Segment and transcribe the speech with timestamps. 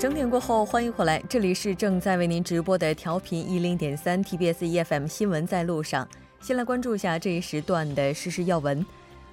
[0.00, 6.08] 整点过后，欢迎回来，这里是正在为您直播的调频一零点三 TBS EFM 新闻在路上。
[6.40, 8.84] 先来关注一下这一时段的时事要闻。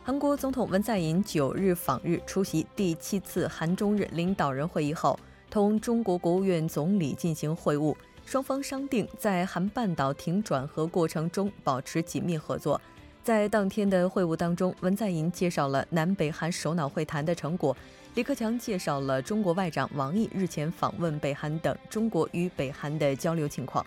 [0.04, 5.18] 韩国总统文在寅九日访日出席第七次韩中日领导人会议后，
[5.50, 12.82] 同中国国务院总理进行会晤，双方商定在韩半岛停转核过程中保持紧密合作。
[13.24, 17.76] 在当天的会晤当中，文在寅介绍了南北韩首脑会谈的成果。
[18.18, 23.86] 李克强介绍了中国外长王毅日前访问北韩等中国与北韩的交流情况。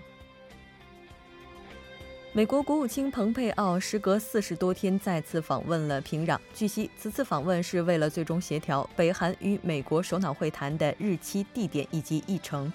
[2.32, 6.38] 美国国务卿蓬佩奥时隔四十多天再次访问了平壤。
[6.54, 12.72] 据悉，此次访问是为了最终协调北韩与美国首脑会谈的日期、地点以及议程。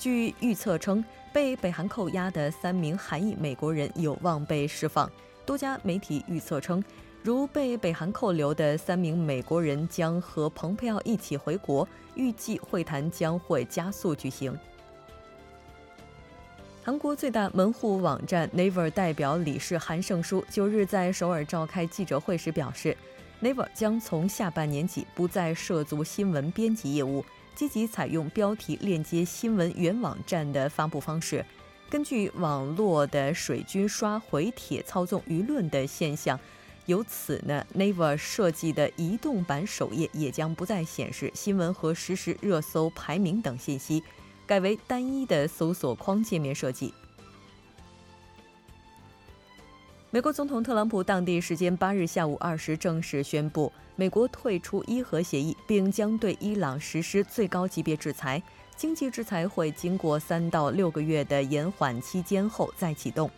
[0.00, 5.08] 据预测称，被北韩扣押的三名韩裔美国人有望被释放。
[5.46, 6.82] 多家媒体预测称。
[7.28, 14.58] 如被北韩扣留的三名美国人将和蓬佩奥一起回国，预计会谈将会加速举行。
[16.82, 22.96] 韩国最大门户网站 Naver 代表理事韩胜书九日在首尔召开记者会时表示
[23.42, 27.22] ，Naver 将从下半年起不再涉足新闻编辑业务，
[27.54, 31.44] 积极采用标题链接新闻原网站的发布方式。
[31.90, 36.40] 根据网络的水军刷回帖操纵舆论的现象。
[36.88, 44.02] 由此呢，Naver 设计的移动版首页也将不再显示新闻和实时热搜排名等信息，
[44.46, 46.94] 改为单一的搜索框界面设计。
[50.10, 58.42] 美国总统特朗普当地时间八日下午二时正式宣布，美国退出伊核协议，并将对伊朗实施最高级别制裁。
[58.74, 63.30] 经济制裁会经过三到六个月的延缓期间后再启动。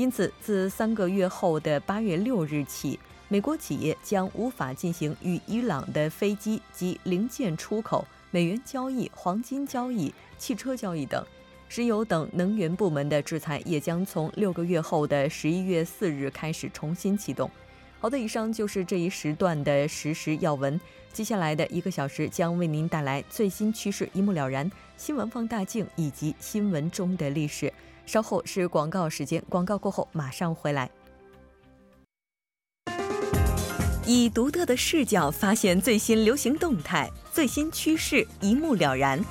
[0.00, 11.22] 因此，自三个月后的八月六日起，美国企业将无法进行与伊朗的飞机及零件出口、美元交易、黄金交易、汽车交易等。
[11.68, 17.50] 石油等能源部门的制裁也将从六个月后的十一月四日开始重新启动。
[18.00, 20.80] 好的，以上就是这一时段的实时要闻。
[21.12, 27.70] 接下来的一个小时将为您带来最新趋势一目了然、新闻放大镜以及新闻中的历史。
[28.10, 30.90] 稍后是广告时间，广告过后马上回来。
[34.04, 39.22] 以独特的视角发现最新流行动态、最新趋势，一目了然。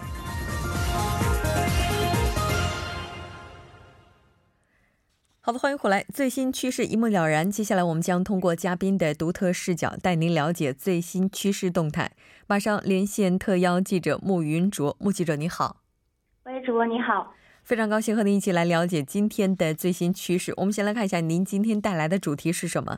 [5.41, 7.51] 好的，欢迎回来，最新趋势一目了然。
[7.51, 12.13] 接下来我们将通过嘉宾的独特视角，带您了解最新趋势动态。
[12.47, 15.81] 马上连线特邀记者穆云卓，穆记者你好。
[16.45, 17.33] 喂，主播你好。
[17.69, 20.51] 非常高兴和您一起来了解今天的最新趋势。
[20.57, 22.97] 我们先来看一下您今天带来的主题是什么？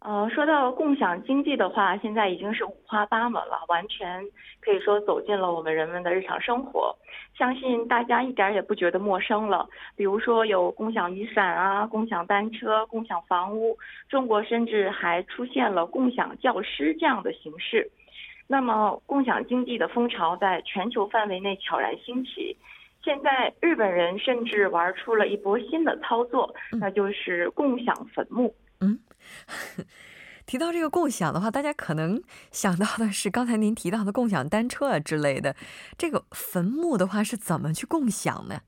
[0.00, 4.22] 呃，说到共享经济的话，现在已经是五花八门了，完全
[4.60, 6.94] 可以说走进了我们人们的日常生活。
[7.38, 9.66] 相信大家一点也不觉得陌生了。
[9.96, 13.78] 比如说有共享雨伞啊，共享单车，共享房屋，
[14.10, 17.90] 中国甚至还出现了共享教师这样的形式。
[18.46, 22.54] 那么，共享经济的风潮在全球范围内悄然兴起。
[23.04, 28.54] 现在日本人甚至玩出了一波新的操作，那就是共享坟墓。
[28.80, 28.98] 嗯，
[30.46, 35.54] 提到这个共享的话，大家可能想到的是刚才您提到的共享单车啊之类的。
[35.98, 38.60] 这个坟墓的话是怎么去共享呢？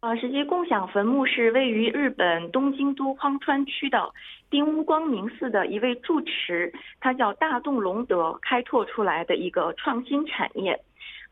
[0.00, 4.12] 啊，实际共享坟墓是位于日本东京都荒川区的
[4.50, 10.76] 丁屋光明寺的一位住持，他叫大洞隆德，开拓出来的一个创新产业。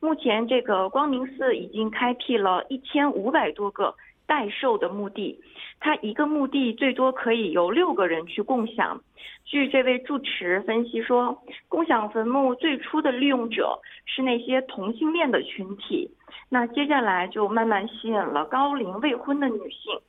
[0.00, 3.94] 目前，这个光明寺已经开辟了一千五百多个
[4.26, 5.38] 代售的墓地，
[5.78, 9.00] 它一个墓地最多可以由六个人去共享。
[9.44, 11.36] 据这位住持分析说，
[11.68, 16.10] 共享坟墓最初的利用者是那些同性恋的群体，
[16.48, 20.00] 那接下来就慢慢吸引了高龄未婚的女性，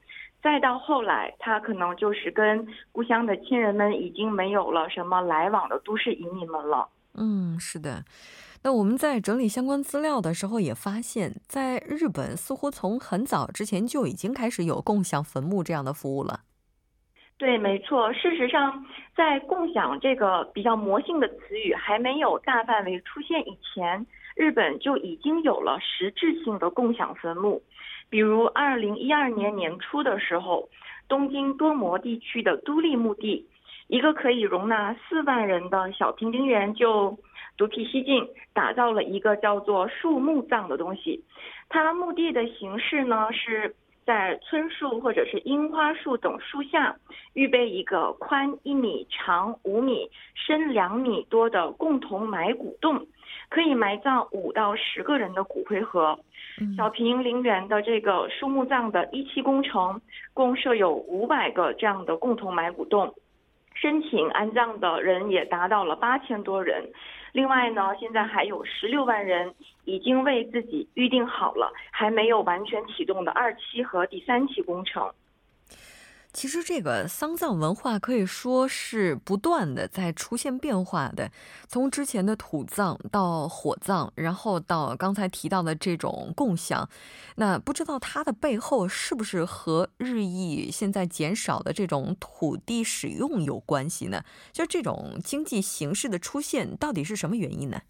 [0.42, 6.88] 再到后来，他可能就是跟故乡的亲人们已经没有了什么来往的都市移民们了。
[7.16, 8.04] 嗯，是的。
[8.63, 16.42] 那我们在整理相关资料的时候，也发现，在日本似乎从很早之前就已经开始有共享坟墓这样的服务了。
[17.40, 18.13] 对，没错。
[18.13, 18.86] 事实上，
[19.16, 24.06] 在共享这个比较魔性的词语还没有大范围出现以前，
[24.36, 27.60] 日本就已经有了实质性的共享坟墓。
[28.12, 30.69] 比如，二零一二年年初的时候，
[31.08, 33.50] 东京多摩地区的都立墓地，
[33.88, 37.18] 一个可以容纳四万人的小平陵园就。
[37.57, 41.24] 独辟蹊径，打造了一个叫做树木葬的东西。
[41.69, 43.75] 它墓地的形式呢，是
[44.06, 46.95] 在椿树或者是樱花树等树下，
[47.33, 53.06] 预备一个宽一米、长五米、深两米多的共同埋骨洞。
[53.50, 56.18] 可以埋葬五到十个人的骨灰盒。
[56.77, 60.00] 小平陵园的这个树木葬的一期工程，
[60.33, 63.13] 共设有五百个这样的共同埋骨洞，
[63.74, 66.89] 申请安葬的人也达到了八千多人。
[67.31, 69.54] 另外呢，现在还有十六万人
[69.86, 75.10] 已经为自己预定好了还没有完全启动的二期和第三期工程。
[76.33, 81.30] 其实这个丧葬文化可以说是不断的在出现变化的，
[81.68, 86.89] 从之前的土葬到火葬，然后到刚才提到的这种共享，
[87.36, 94.24] 那不知道它的背后是不是和日益现在减少的这种土地使用有关系呢？
[94.54, 97.81] 就这种经济形式的出现，到底是什么原因呢？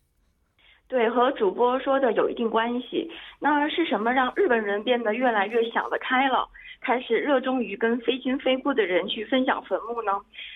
[0.92, 3.10] 对，和主播说的有一定关系。
[3.40, 6.46] 那是什么让日本人变得越来越想得开了？
[6.82, 10.12] 开始热衷于跟非亲非故的人去分享坟墓呢？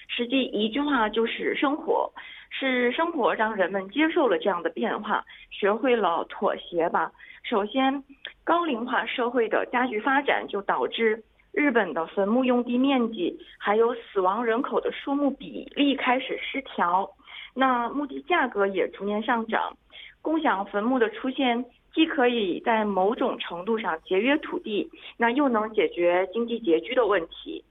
[0.10, 2.12] 实际一句话就是生活，
[2.50, 7.10] 是生活让人们接受了这样的变化，学会了妥协吧。
[7.44, 8.04] 首先，
[8.44, 11.24] 高龄化社会的加剧发展就导致
[11.54, 17.10] 日本的坟墓用地面积还有死亡人口的数目比例开始失调，
[17.54, 19.78] 那墓地价格也逐年上涨。
[20.26, 21.64] 共享坟墓的出现。
[21.94, 27.64] 既可以在某种程度上节约土地，那又能解决经济拮据的问题。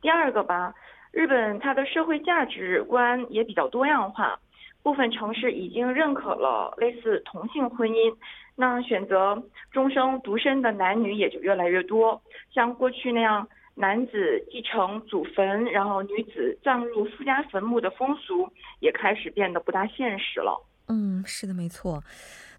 [0.00, 0.72] 第二个吧，
[1.10, 4.38] 日本它的社会价值观也比较多样化，
[4.84, 8.14] 部分城市已经认可了类似同性婚姻，
[8.54, 9.42] 那选择
[9.72, 12.22] 终生独身的男女也就越来越多。
[12.54, 18.48] 像过去那样，男子继承祖坟，然后女子葬入夫家坟墓的风俗，
[18.78, 20.64] 也开始变得不大现实了。
[20.92, 22.04] 嗯，是的，没错。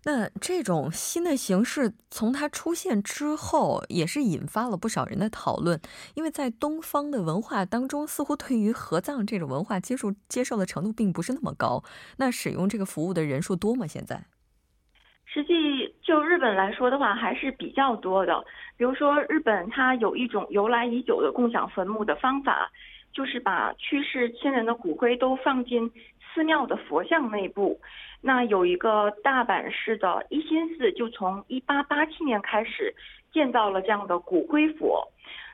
[0.06, 5.80] 那这种新的形式从它出现之后，也是引发了不少人的讨论。
[6.16, 11.84] 因为在东方的文化当中，似乎对于合葬这种文化接受接受的程度并不是那么高。
[12.18, 13.86] 那使用这个服务的人数多吗？
[13.86, 14.26] 现在？
[15.26, 18.44] 实际就日本来说的话，还是比较多的。
[18.76, 22.70] 比如说，日本它有一种由来已久的共享坟墓的方法，
[23.14, 25.90] 就是把去世亲人的骨灰都放进。
[26.34, 27.80] 寺庙的佛像内部，
[28.22, 32.94] 那有一个大阪市的一心寺，就从一八八七年开始
[33.32, 35.08] 建造了这样的骨灰佛。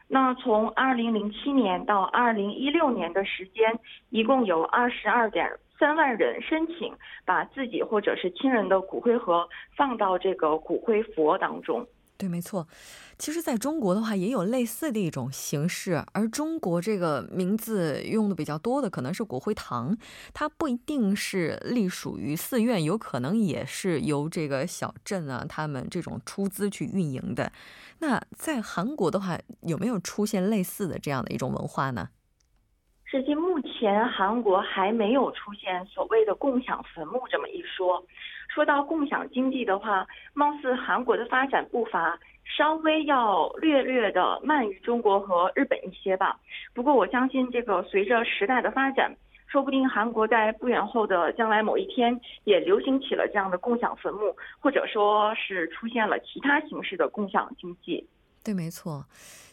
[0.07, 3.79] 那从二零零七年到二零一六年的时间，
[4.09, 5.47] 一共有二十二点
[5.77, 6.93] 三万人申请
[7.25, 9.47] 把自己或者是亲人的骨灰盒
[9.77, 11.85] 放到这个骨灰佛当中。
[12.19, 12.67] 对，没错。
[13.17, 16.03] 其实，在中国的话，也有类似的一种形式。
[16.11, 19.97] 而中国这个名字用的比较多的，可能是骨灰堂。
[20.33, 27.53] 它不一定是隶属于寺院，有可能也是由这个小镇啊，他们这种出资去运营的。
[27.99, 32.09] 那在韩国的话，有没有出现类似的这样的一种文化呢？
[33.05, 38.05] 实际目前韩国还没有出现所谓的共享坟墓这么一说。
[38.49, 46.37] 说到共享经济的话，貌似韩国的发展步伐稍微要略略的慢于中国和日本一些吧。
[46.73, 49.15] 不过我相信，这个随着时代的发展，
[49.47, 58.05] 说不定韩国在不远后的将来某一天也流行起了这样的共享坟墓，或者说是出现了其他形式的共享经济。
[58.43, 59.05] 对，没错。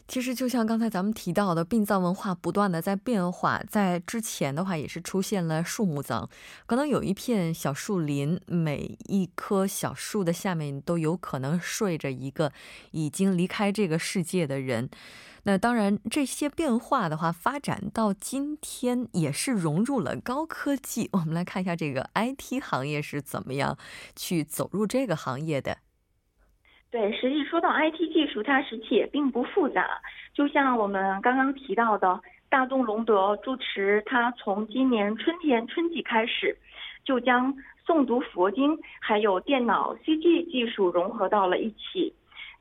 [0.07, 6.29] 其实就像刚才咱们提到的，殡葬文化不断的在变化，在之前的话也是出现了树木葬，
[6.65, 12.53] 可能有一片小树林，每一棵小树的下面都有可能睡着一个
[12.91, 14.89] 已经离开这个世界的人。
[15.43, 21.09] 那当然，这些变化的话发展到今天也是融入了高科技。
[21.13, 23.77] 我们来看一下这个 IT 行业是怎么样
[24.15, 25.77] 去走入这个行业的。
[26.89, 29.99] 对，实际说到 IT 技术，它实际也并不复杂。
[30.33, 36.57] 就像我们刚刚提到的，大洞隆德住持，他从今年春天春季开始，
[37.03, 37.53] 就将
[37.85, 42.13] 诵读佛经还有电脑 CG 技术融合到了一起，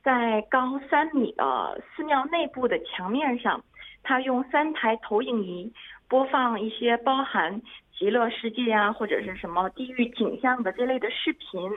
[0.03, 3.63] 在高三米的寺庙内部的墙面上，
[4.03, 5.73] 他用三台投影仪
[6.09, 7.63] 播放一些包含
[7.97, 11.71] 极乐世界呀或者是什么地狱景象的这类的视频。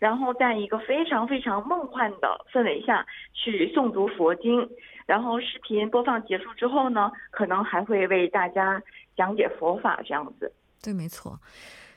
[0.00, 4.68] 然后在一个非常非常梦幻的氛围下去诵读佛经，
[5.06, 8.82] 然后视频播放结束之后呢，可能还会为大家
[9.16, 10.52] 讲解佛法这样子。
[10.82, 11.38] 对，没错。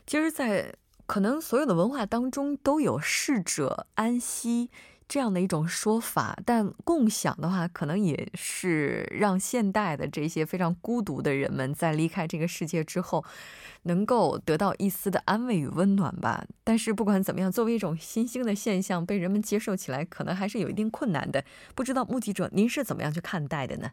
[0.06, 4.70] 其实，在可能所有的文化当中都有逝者安息。
[5.14, 13.24] 这样的一种说法，但共享的话，可能也是让现代的这些非常孤独的人们在离开这个世界之后，
[13.84, 16.44] 能够得到一丝的安慰与温暖吧。
[16.64, 21.46] 但是不管怎么样，作为一种新兴的现象，被人们接受起来，可能还是有一定困难的。
[21.76, 23.92] 不知道目击者您是怎么样去看待的呢？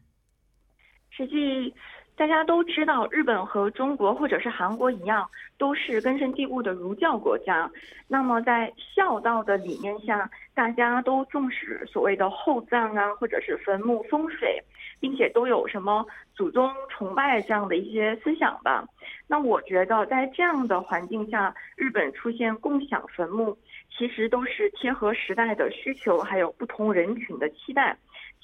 [1.10, 1.74] 实际，
[2.16, 5.26] 大家都知道，日本和中国或者是韩国一样，
[5.56, 7.70] 都是根深蒂固的儒教国家。
[8.06, 14.62] 那么在孝道的理念下，大家都重视所谓的厚葬啊，或者是坟墓风水，
[15.00, 18.86] 并且都有什么祖宗崇拜这样的一些思想吧。
[19.26, 23.56] 那我觉得，在这样的环境下，日本出现共享坟墓，
[23.96, 27.96] 其实都是贴合时代的需求，还有不同人群的期待，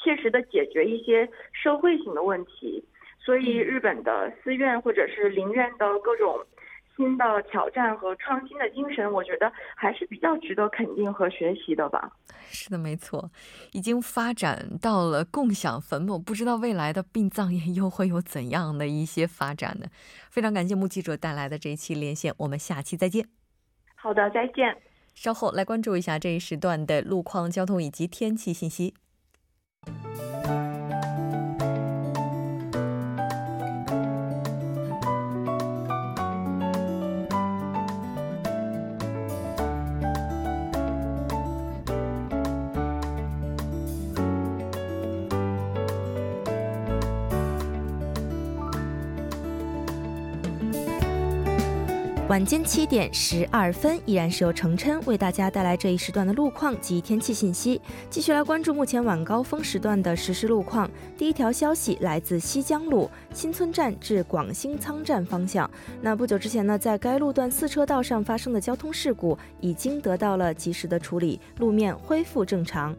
[0.02, 2.82] 切实的解决一些社会性的问题。
[3.26, 6.38] 所以，日本的寺院或者是陵院的各种
[6.97, 12.09] 新的挑战和创新的精神，我觉得还是比较值得肯定和学习的吧。
[12.47, 13.28] 是的，没错，
[13.73, 19.88] 已经发展到了共享坟墓，不知道未来的殡葬业又会有怎样的一些发展呢？
[20.30, 23.28] 非常感谢目记者带来的这一期连线，我们下期再见。
[23.97, 24.76] 好的，再见。
[25.16, 28.95] 稍后来关注一下这一时段的路况、交通以及天气信息。
[52.28, 57.80] 晚间七点十二分，依然是由程琛为大家带来这一时段的路况及天气信息。
[58.11, 60.90] 继续来关注目前晚高峰时段的实时路况。
[61.16, 65.71] 第一条消息来自西江路新村站至广兴仓站方向。
[66.02, 72.92] 那不久之前呢，在该路段四车道上发生的交通事故已经得到了及时的处理，路面恢复正常。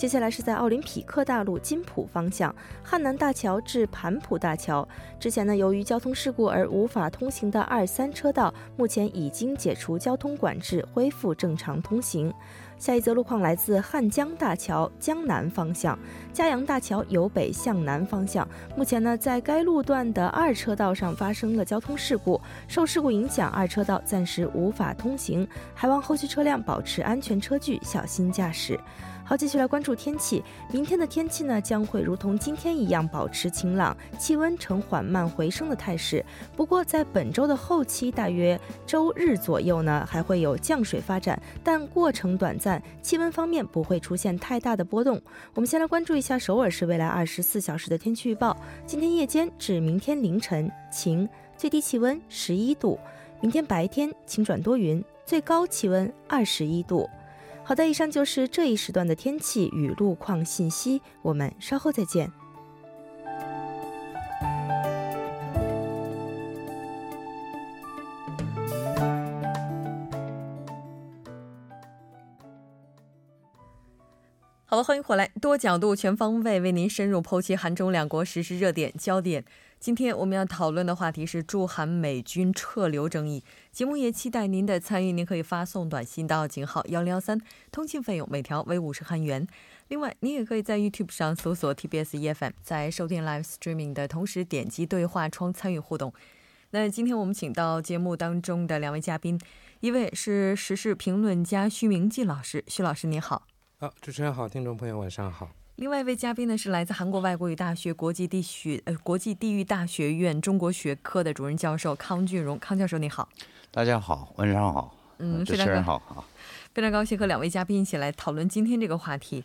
[0.00, 4.88] 接下来是在奥林匹克大路金浦方向汉南大桥至盘浦大桥，
[5.18, 12.32] 之前呢由于交通事故而无法通行的二三车道，目前已经解除交通管制，恢复正常通行。
[12.80, 15.98] 下一则路况来自汉江大桥江南方向
[16.32, 28.80] 嘉阳大桥由北向南方向，目前呢在该路段的二车道上发生了交通事故，受事故影响，二车道暂时无法通行，还望后续车辆保持安全车距，小心驾驶。
[29.22, 30.42] 好，继续来关注天气。
[30.72, 36.24] 明天的天气呢，将会如同今天一样保持晴朗，气温呈缓慢回升的态势。
[36.56, 42.69] 不过，在本周的后期，大约周日左右呢，还会有降水发展，但过程短暂，
[43.00, 45.18] 气温方面不会出现太大的波动。
[45.54, 52.98] 我们先来关注一下首尔市未来二十四小时的天气预报：今天夜间至明天凌晨晴，最低气温十一度；
[53.40, 57.08] 明天白天晴转多云，最高气温二十一度。
[57.62, 62.30] 好的，以上就是这一时段的天气与路况信息，我们稍后再见。
[74.70, 79.44] 好了，欢迎回来，多角度、全方位为您深入剖析韩中两国实时热点焦点。
[79.80, 83.42] 今天我们要讨论的话题是驻韩美军撤留争议。
[83.72, 87.40] 节目也期待您的参与，您可以发送短信到井号幺零幺三，
[87.72, 89.44] 通信费用每条为五十韩元。
[89.88, 96.14] 另外，您也可以在 YouTube 上搜索 TBS EFM，在收听 Live Streaming 的同时点击对话窗参与互动。
[96.70, 99.36] 那今天我们请到节目当中的两位嘉宾，
[99.80, 103.49] 一位是时事评论家徐明季老师，徐老师您好。
[103.82, 105.48] 好，主持人好，听众朋友晚上好。
[105.76, 113.26] 另外一位嘉宾呢是来自韩国外国语大学国际地学呃国际地域大学院中国学科的主任教授康俊荣，康教授你好。
[113.70, 114.94] 大家好，晚上好。
[115.16, 116.22] 嗯，主持人好，好。
[116.74, 119.42] 非常高兴和两位嘉宾一起来讨论今天这个话题。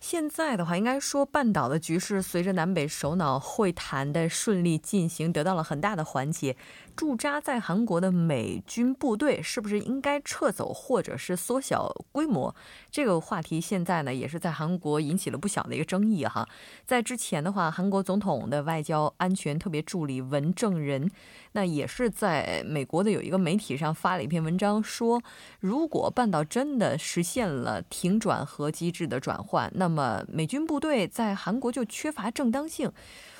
[0.00, 6.56] 现在的话，应该说半岛的局势随着南北首脑会谈的顺利进行，得到了很大的缓解。
[6.94, 12.54] 驻扎在韩国的美军部队是不是应该撤走，或者是缩小规模？
[12.90, 16.48] 这个话题现在呢，也是在韩国引起了不小的一个争议哈。
[16.86, 21.10] 在之前的话，韩国总统的外交安全特别助理文正仁，
[21.52, 25.22] 那也是在美国的有一个媒体上发了一篇文章，说
[25.60, 32.90] 如果半岛真的实现了停转核机制的转换，那那么美军部队在韩国就缺乏正当性。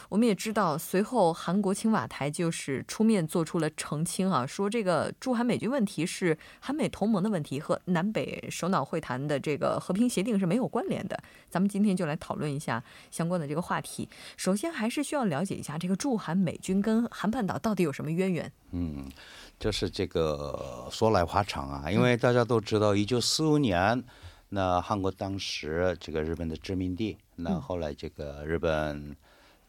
[0.09, 11.21] 我们也知道，随后韩国青瓦台就是出面做出了澄清啊，说这个驻韩美军问题是韩美同盟的问题，和南北首脑会谈的这个和平协定是没有关联的。
[11.50, 14.09] 咱们今天就来讨论一下相关的这个话题。
[14.37, 18.53] 首先，还是需要了解一下这个驻韩美军跟韩半岛到底有什么渊源？
[18.71, 19.11] 嗯，
[19.59, 24.00] 就是这个说来话长啊，因为大家都知道，一九四五年，
[24.49, 29.17] 那韩国当时这个日本的殖民地，那后来这个日本。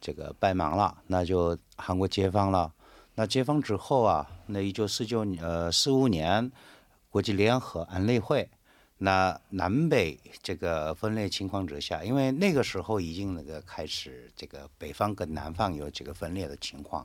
[0.00, 2.72] 这个败亡了，那就韩国解放了。
[3.16, 6.52] 那解放之后啊，那一九四九呃四五年，
[7.10, 8.48] 国际联合安理会，
[8.98, 17.04] 那南北这个分裂情况之下，因为那个时候已经那个开始这个北方跟南方有这个分裂的情况，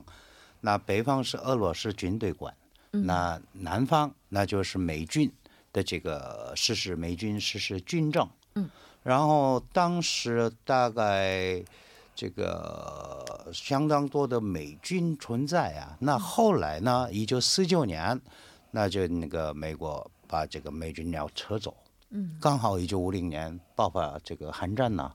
[0.60, 2.54] 那北方是俄罗斯军队管，
[2.92, 5.28] 那南方那就是美军
[5.74, 8.70] 的这个实施美军实施军政，嗯，
[9.02, 11.60] 然后当时大概
[12.14, 18.18] 这个相当多的美军存在啊，那后来呢，一九四九年，
[18.70, 21.76] 那就那个美国把这个美军要撤走。
[22.10, 25.12] 嗯，刚好一九五零年爆发这个韩战呢，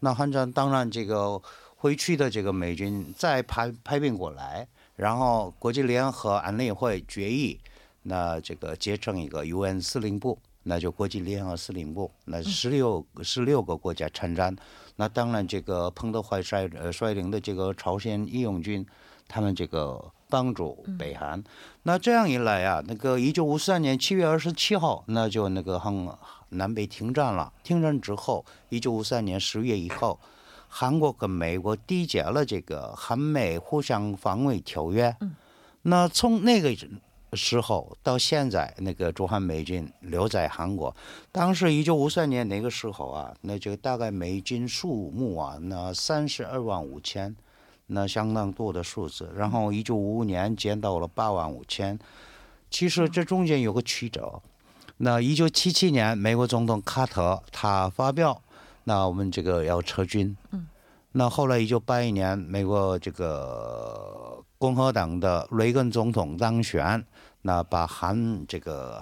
[0.00, 1.40] 那韩战当然这个
[1.76, 7.58] 回去的这个美军再派派兵过来，然后国际联合安理会决议，
[8.04, 14.54] 那这个结成一个 UN 司令部，那就国际联合司令部，那十六十六个国家参战，
[14.96, 18.86] 那当然这个彭德怀率呃率领的这个朝鲜义勇军，
[19.26, 21.42] 他们这个帮助北韩，
[21.82, 26.08] 那这样一来啊，那个一九五三年七月二十七号，那就那个韩
[26.50, 27.52] 南北停战了。
[27.62, 30.18] 停战之后，一九五三年十月一号，
[30.68, 35.16] 韩国跟美国缔结了这个韩美互相防卫条约。
[35.82, 36.74] 那从那个
[37.34, 40.94] 时候到现在，那个驻韩美军留在韩国。
[41.32, 47.34] 当时一九五三年那个时候啊，那就大概美军数目啊，那三十二万五千，
[47.86, 49.32] 那相当多的数字。
[49.36, 51.98] 然后一九五五年减到了八万五千。
[52.70, 54.40] 其实这中间有个曲折。
[54.96, 58.40] 那一九七七年，美国总统卡特他发表，
[58.84, 60.36] 那我们这个要撤军。
[60.52, 60.66] 嗯。
[61.16, 64.33] 那后来一九八一年，美国这个
[64.64, 67.04] 共和党的雷根总统当选，
[67.42, 68.98] 那把韩这个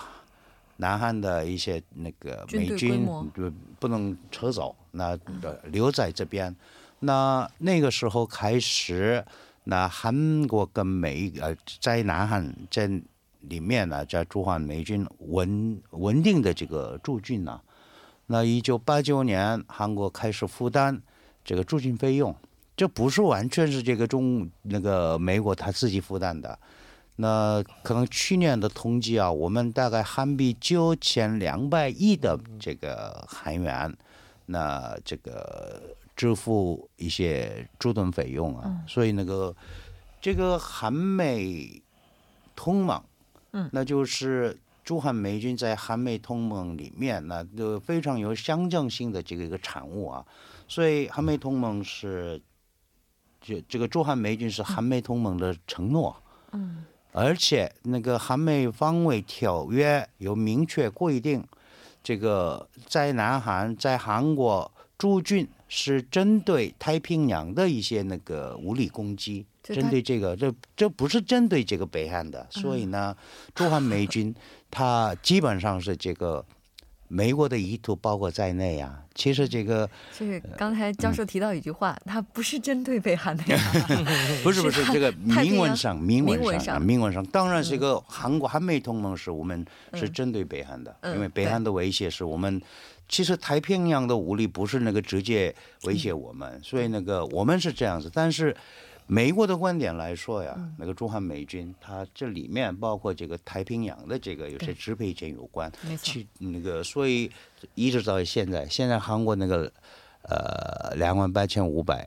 [0.78, 5.16] 南韩的一些那个美军就不能撤走，那
[5.66, 6.52] 留在这边。
[6.98, 9.24] 那那个时候开始，
[9.62, 12.90] 那韩国跟美呃在南韩在
[13.42, 17.60] 里面呢，在驻韩美军稳稳定的这个驻军呢，
[18.26, 21.00] 那一九八九年韩国开始负担
[21.44, 22.34] 这个驻军费用，
[22.76, 26.58] 这不是完全是这个中那个美国他自己负担的。
[27.16, 33.94] 那可能去年的统计啊，我们大概韩币九千两百亿的这个韩元，
[34.46, 39.54] 那这个支付一些驻屯费用啊，所以那个
[40.22, 41.82] 这个韩美
[42.56, 43.02] 同盟，
[43.52, 43.68] 嗯。
[43.72, 50.24] 那就是驻韩美军在韩美同盟里面，那就非常有象征性的这个一个产物啊，
[50.66, 52.40] 所以韩美同盟是
[53.42, 56.16] 这这个驻韩美军是韩美同盟的承诺，
[56.52, 56.84] 嗯。
[57.14, 61.44] 而且那个韩美防卫条约有明确规定，
[62.02, 73.14] 这个在南韩在韩国驻军是针对太平洋的一些那个武力攻击，针对这个，这这不是针对这个北韩的，所以呢，
[73.54, 74.34] 驻韩美军
[74.70, 76.42] 它基本上是这个
[77.12, 78.98] 美国的意图包括在内啊。
[79.14, 83.58] 其实这个就是刚才教授提到一句话，他不是针对北韩的呀。
[84.42, 92.60] 不是不是是这个明文上，明明文文上啊，明文上，当然是一个韩国韩美同盟是我们是嗯针对北韩的，嗯因为北韩的威胁是我们。
[93.08, 98.10] 其实太平洋的武力不是那个直接威胁我们，所以那个我们是这样子。
[98.10, 98.56] 但是
[99.12, 100.74] 美国的观点来说呀，嗯。
[100.78, 107.30] 那个驻韩美军，它这里面包括这个太平洋的这个有些支配权有关，没错，去那个，所以
[107.74, 109.70] 一直到现在，现在韩国那个
[110.22, 112.06] 呃两万八千五百，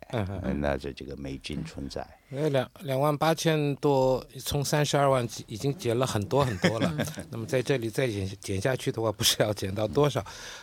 [0.60, 2.06] 那这这个美金存在。
[2.32, 6.92] 呃，两两万八千多，从三十二万已经减了很多很多了。
[7.30, 10.20] 那么在这里再减减下去的话，不是要减到多少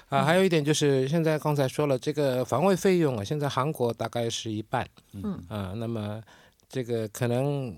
[0.08, 0.24] 啊？
[0.24, 6.20] 还有一点就是，现在刚才说了，这个防卫费用啊，现在韩国大概是一半，嗯啊，那么
[6.68, 7.74] 这个可能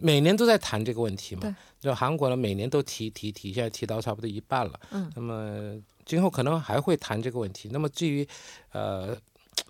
[0.00, 4.80] 每年都在谈这个问题嘛，就韩国呢每年都提提提，现在提到差不多一半了。
[4.92, 7.68] 嗯那么今后可能还会谈这个问题。
[7.72, 8.26] 那么至于
[8.72, 9.16] 呃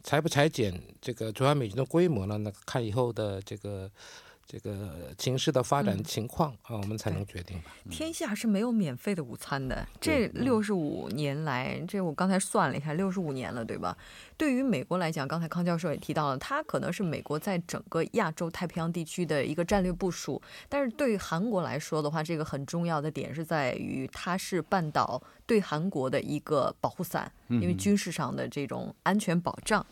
[0.04, 2.38] 裁不裁减这个中央美军的规模呢？
[2.38, 3.90] 那看以后的这个
[4.50, 7.70] 这个情势的发展嗯情况、啊，我们才能决定吧。
[7.90, 9.86] 天下是没有免费的午餐的。
[10.00, 13.94] 这六十五年来，这我刚才算了一下，六十五年了，对吧？
[14.38, 20.40] 对于美国来讲，刚才康教授也提到了，它可能是美国在整个亚洲太平洋地区的一个战略部署。
[20.66, 29.84] 但是对于韩国来说的话，这个很重要的点是在于它是半岛对韩国的一个保护伞，因为军事上的这种安全保障。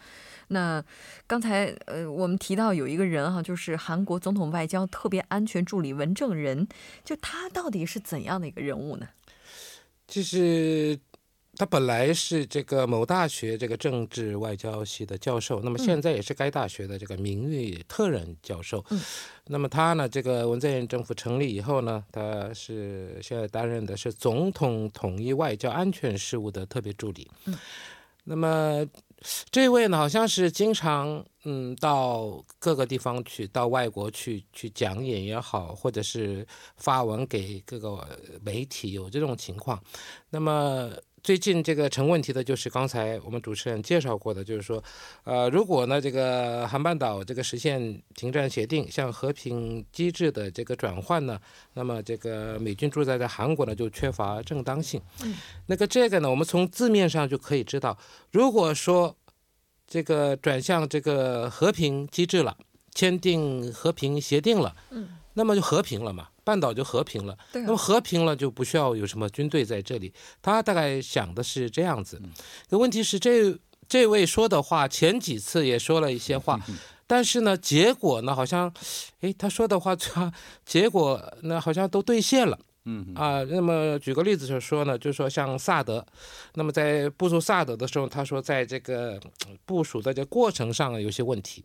[0.49, 0.85] 那
[1.27, 6.67] 刚才呃，我们提到有一个人哈，就是韩国总统外交特别安全助理文正仁，
[7.05, 9.09] 就他到底是怎样的一个人物呢？
[10.07, 10.99] 就是
[11.57, 18.85] 他本来是这个某大学这个政治外交系的教授，那么现在也是该大学的这个名誉特任教授。
[18.91, 19.01] 嗯，
[19.47, 27.29] 那么他呢，这个文在寅政府成立以后呢，他是现在担任的是总统统一外交安全事务的特别助理。
[27.47, 27.57] 嗯，
[28.25, 28.87] 那么
[29.51, 38.07] 这位呢，好像是经常嗯到各个地方去，到外国去去讲演也好，或者是发文给各个
[38.43, 39.83] 媒体，有这种情况。
[40.31, 40.91] 那么。
[41.27, 44.81] 最近这个成问题的就是刚才我们主持人介绍过的，就是说，
[45.25, 51.37] 呃，如果呢这个韩半岛这个实现停战协定，向和平机制的这个转换呢，
[51.75, 55.03] 那么这个美军驻在在韩国呢就缺乏正当性。
[55.25, 55.35] 嗯，
[55.67, 57.99] 那个这个呢，我们从字面上就可以知道，
[58.31, 59.17] 如果说
[59.89, 62.57] 这个转向这个和平机制了，
[62.95, 66.29] 签订和平协定了，嗯，那么就和平了嘛。
[66.47, 70.13] 半岛就和平了，那么和平了就不需要有什么军队在这里。
[70.41, 72.23] 他大概想的是这样子。
[72.71, 76.61] 可问题是，这这位说的话前几次也说了一些话，
[77.09, 78.73] 但是呢，结果呢好像，
[79.23, 79.97] 哎，他说的话，
[80.65, 82.57] 结果那好像都兑现了。
[82.85, 86.07] 嗯啊，那么举个例子就说呢，就是说像萨德，
[86.55, 89.19] 那么在部署萨德的时候，他说在这个
[89.65, 91.65] 部署的这过程上有些问题。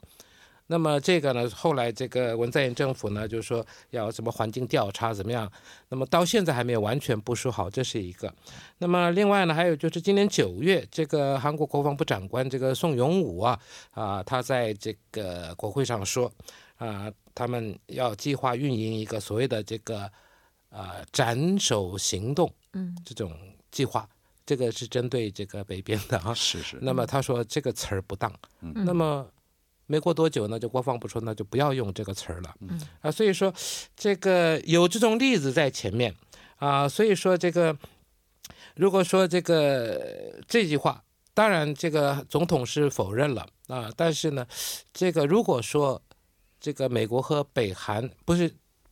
[0.71, 5.51] 那么这个呢，后来这个文在寅政府呢，就是说要什么环境调查怎么样？
[5.89, 8.33] 那么到现在还没有完全部署好，这是一个。
[8.77, 13.59] 那么另外呢，还有就是今年九月，这个韩国国防部长官这个宋永武啊，
[13.91, 16.31] 啊，他在这个国会上说，
[16.77, 20.09] 啊，他们要计划运营一个所谓的这个
[20.69, 23.37] 啊斩首行动，嗯，这种
[23.71, 24.07] 计划，
[24.45, 26.33] 这个是针对这个北边的啊。
[26.33, 26.77] 是是。
[26.81, 28.31] 那么他说这个词儿不当，
[28.61, 29.27] 嗯，那么。
[29.91, 33.53] 没过多久呢，就国防部说那就不要用这个词儿了，嗯啊，所以说
[33.93, 36.15] 这个有这种例子在前面
[36.55, 37.77] 啊，所以说这个
[38.75, 44.47] 如果说这个这句话，当然这个总统是否认了啊，但是呢，
[44.93, 46.01] 这个如果说
[46.61, 48.49] 这个美国和北韩不是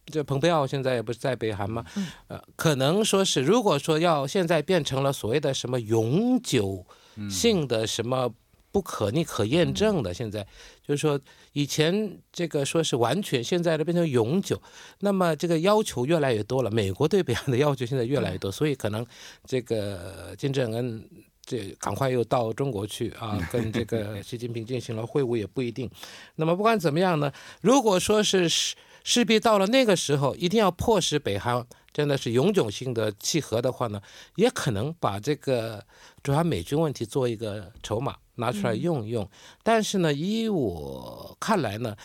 [0.08, 1.86] 这蓬佩奥现在也不是在北韩吗？
[2.28, 6.86] 呃，可能说是如果说要现在变成了所谓的什么永久
[7.30, 8.34] 性的什么。
[8.72, 10.46] 不可逆、可验证的，现在
[10.86, 11.20] 就是说，
[11.54, 14.62] 以前这个说是完全，现在呢变成永久，
[15.00, 16.70] 那么这个要求越来越多了。
[16.70, 19.06] 美国对北韩的要求现在越来越多，所以可能
[19.46, 21.10] 这个金正恩
[21.44, 25.90] 这赶快又到中国去啊，跟这个 习近平进行了会晤也不一定。
[26.36, 34.00] 那么不管怎么样呢，如果说是势势必到了那个时候，一定要迫使北韩真的是永久性的契合的话呢，
[34.36, 35.84] 也可能把这个
[36.22, 38.16] 主要美军问题做一个筹码。
[38.40, 39.30] 拿出来用一用，
[39.62, 41.96] 但是呢，依我看来呢，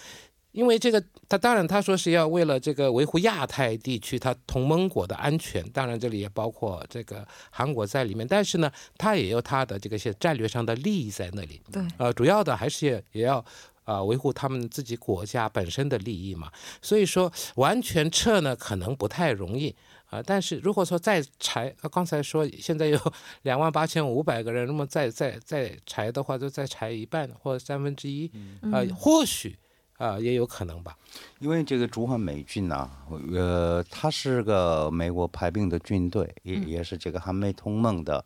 [0.53, 11.61] 因为这个，他当然他说是要为了这个维护亚太地区他同盟国的安全，当然这里也包括这个韩国在里面，但是呢，他也有他的这个些战略上的利益在那里。
[11.73, 13.45] 对，呃，主要的还是也也要
[13.85, 16.51] 啊维护他们自己国家本身的利益嘛。
[16.83, 19.75] 所以说，完全撤呢，可能不太容易。
[20.11, 22.97] 啊，但是如果说再裁，刚才说现在有
[23.43, 28.31] 两万八千五百个人，那么再再再裁的话，就再裁一半或者三分之一，
[28.71, 29.59] 啊，或许
[29.97, 30.97] 啊也有可能吧。
[31.41, 32.89] 因为这个驻韩美军呢，
[33.33, 38.25] 呃，它是个美国派兵的军队，也也是这个韩美同盟的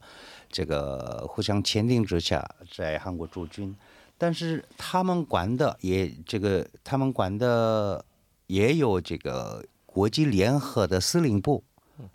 [0.51, 3.75] 这个互相签订之下在韩国驻军，
[4.19, 8.05] 但是他们管的也这个他们管的
[8.49, 11.65] 也有这个国际联合的司令部。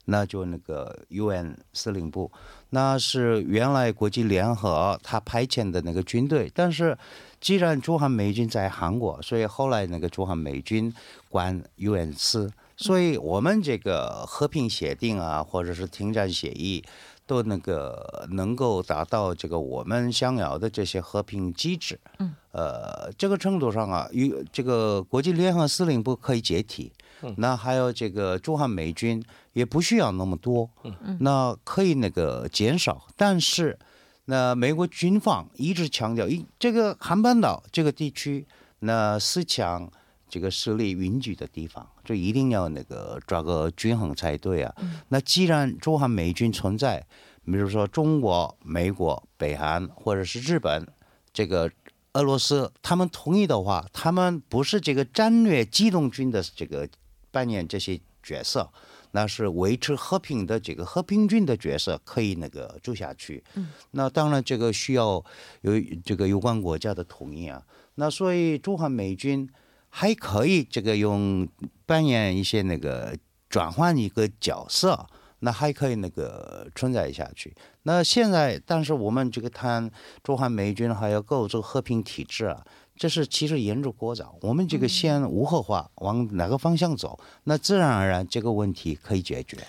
[0.05, 2.31] 那就那个 UN 司令部，
[2.69, 6.49] 那是原来国际联合他派遣的那个军队。
[6.55, 6.97] 但是，
[7.41, 10.93] 既然驻韩美军在韩国，所以后来那个驻韩美军
[11.27, 16.81] 管 UN 司，所以我们这个和平协定啊，或者是停战协议，
[17.25, 21.99] 都那个能够达到这个我们想要的这些和平机制。
[22.19, 26.91] 嗯，呃，这个程度上啊，与这个国际联合司令部可以解体。
[27.25, 33.07] 嗯那还有这个驻韩美军也不需要那么多，嗯那可以那个减少。
[33.15, 33.79] 但是，
[34.25, 38.45] 那美国军方一直强调，一这个韩半岛这个地区，
[38.79, 39.89] 那四强
[40.33, 44.73] 这个势力云集的地方，就一定要那个抓个均衡才对啊。
[45.09, 47.05] 那既然驻韩美军存在，
[47.45, 50.87] 比如说中国、美国、北韩或者是日本，
[51.31, 51.69] 这个
[52.13, 56.89] 俄罗斯，他们同意的话，他们不是这个战略机动军的这个。
[57.33, 58.69] 扮演这些角色，
[59.09, 63.43] 那是维持和平的这个和平军的角色，可以那个做下去。
[63.55, 65.13] 嗯，那当然这个需要
[65.61, 65.73] 有
[66.05, 67.59] 这个有关国家的同意啊。
[67.95, 69.49] 那所以驻韩美军
[69.95, 71.47] 还可以这个用
[71.85, 73.15] 扮演一些那个
[73.47, 75.05] 转换一个角色，
[75.41, 77.53] 那还可以那个存在下去。
[77.83, 79.87] 那现在，但是我们这个谈
[80.23, 84.35] 中韩美军还要构筑和平体制啊，这是其实言之过早。
[84.41, 89.59] 我们这个先无核化，往哪个方向走，那自然而然这个问题可以解决。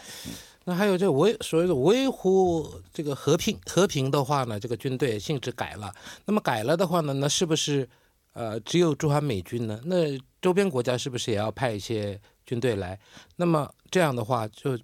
[0.64, 5.92] 那还有这维所谓的维护这个和平和平的话呢，这个军队性质改了。
[6.24, 7.86] 那么改了的话呢，那是不是
[8.34, 9.80] 呃只有驻韩美军呢？
[9.84, 13.00] 那周边国家是不是也要派一些军队来？
[13.36, 14.78] 那么这样的话就。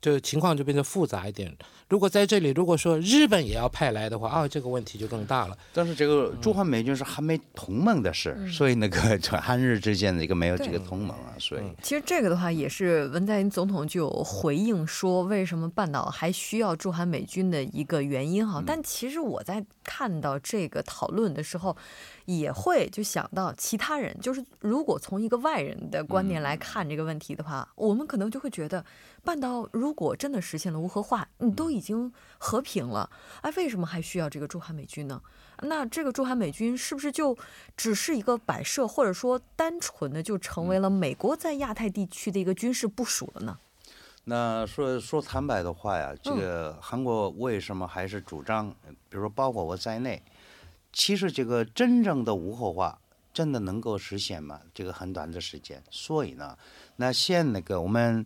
[0.00, 1.56] 就情况就变得复杂一点。
[1.88, 5.56] 如果在这里，如果说日本也要派来的话，啊，这个问题就更大了。
[5.72, 8.98] 但是这个驻韩美军是韩美同盟的事，所以那个
[9.40, 18.62] 韩日之间的一个没有这个同盟啊，所以其实这个的话也是文在寅总统就有回应说，为什么半岛还需要驻韩美军的一个原因哈。
[18.66, 21.76] 但其实我在看到这个讨论的时候。
[22.28, 28.84] 也会就想到其他人，就是如果从一个外人的观念来看这个问题的话，我们可能就会觉得，
[29.24, 33.10] 半岛如果真的实现了无核化，你都已经和平了，
[33.42, 35.20] 哎，为什么还需要这个驻韩美军呢？
[35.62, 37.36] 那这个驻韩美军是不是就
[37.76, 43.58] 只是一个摆设，或者说单纯的就成为了美国在亚太地区的一个军事部署了呢？
[44.24, 48.70] 那说说坦白的话呀，这个韩国为什么还是主张，
[49.08, 50.22] 比如说包括我在内。
[50.92, 52.98] 其实这个真正的无核化
[53.32, 54.60] 真的能够实现吗？
[54.72, 56.56] 这个很短的时间，所以呢，
[56.96, 58.24] 那现那个我们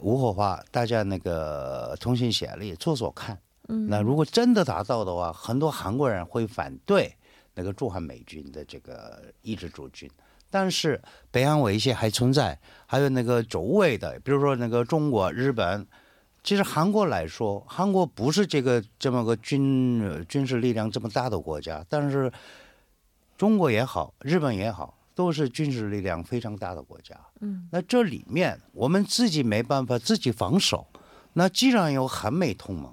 [0.00, 3.38] 无火化，大家那个同心协力做做看。
[3.68, 3.88] 嗯。
[3.88, 7.14] 那如果真的达到的话，很多韩国人会反对
[7.54, 10.10] 那个驻韩美军的这个一直驻军，
[10.50, 11.00] 但是
[11.30, 15.86] 北韩威胁还存在，还有那个周围的，比如说那个中国、日本。
[16.42, 22.32] 其实韩国来说，韩国不是这个这么个军军事力量这么大的国家，但是
[23.36, 27.14] 中国也好，日本也好，都是军事力量非常大的国家。
[27.40, 30.86] 嗯，那这里面我们自己没办法自己防守，
[31.34, 32.90] 那既然有韩美同盟，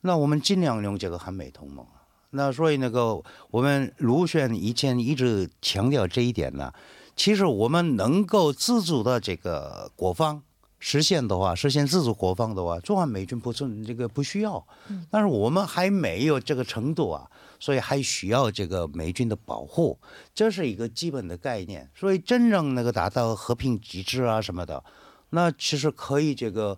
[0.00, 1.86] 那我们尽量用这个韩美同盟
[2.30, 6.72] 那所以那个我们卢旋以前一直强调这一点呢，
[7.14, 10.42] 其实我们能够自主的这个国防。
[10.84, 14.66] 实现的话，实现自主国防的话，驻韩美军不是这个不需要，
[15.10, 17.30] 但是我们还没有这个程度啊，
[17.62, 19.96] 所以还需要这个美军的保护，
[20.34, 21.88] 这是一个基本的概念。
[21.94, 24.82] 所以真正那个达到和平机制啊什么的，
[25.30, 26.76] 那其实可以这个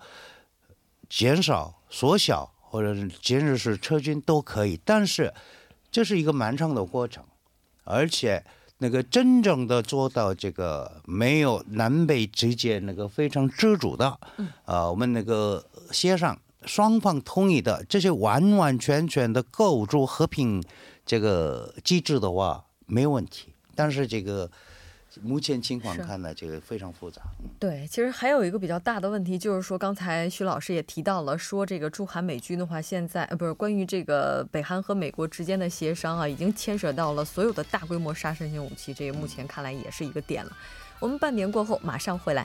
[1.08, 5.32] 减少、缩小或者是今日是撤军都可以，但是
[5.90, 7.24] 这是一个漫长的过程，
[7.84, 8.44] 而且。
[8.78, 14.18] 那个真正的做到这个没有南北之间那个非常自主的，
[14.64, 20.62] 啊，我们那个协商双方同意的这些完完全全的构筑和平
[21.06, 23.54] 这个机制的话，没有问题。
[23.74, 24.50] 但是这个。
[25.22, 27.22] 目前情况看呢，这个非常复杂。
[27.60, 40.50] 对，其实还有一个比较大的问题，就是说刚才徐老师也提到了，说这个驻韩美军的话，现在呃不是关于这个北韩和美国之间的协商啊，已经牵涉到了所有的大规模杀伤性武器，这个目前看来也是一个点了。
[40.98, 42.44] 我们半年过后马上回来。